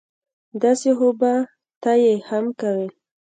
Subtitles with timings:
[0.61, 1.33] داسې خو به
[1.81, 2.87] ته یې هم کوې